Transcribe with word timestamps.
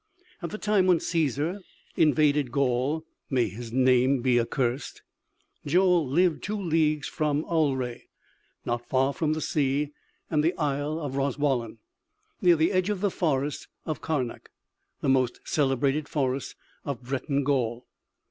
At 0.41 0.49
the 0.49 0.57
time 0.57 0.87
when 0.87 0.97
Cæsar 0.97 1.61
invaded 1.95 2.51
Gaul 2.51 3.05
(may 3.29 3.49
his 3.49 3.71
name 3.71 4.23
be 4.23 4.39
accursed!), 4.39 5.03
Joel 5.63 6.07
lived 6.07 6.41
two 6.41 6.59
leagues 6.59 7.07
from 7.07 7.43
Alrè, 7.43 8.01
not 8.65 8.89
far 8.89 9.13
from 9.13 9.33
the 9.33 9.41
sea 9.41 9.91
and 10.27 10.43
the 10.43 10.57
isle 10.57 10.99
of 10.99 11.13
Roswallan, 11.17 11.77
near 12.41 12.55
the 12.55 12.71
edge 12.71 12.89
of 12.89 13.01
the 13.01 13.11
forest 13.11 13.67
of 13.85 14.01
Karnak, 14.01 14.49
the 15.01 15.07
most 15.09 15.39
celebrated 15.45 16.09
forest 16.09 16.55
of 16.83 17.03
Breton 17.03 17.43
Gaul. 17.43 17.85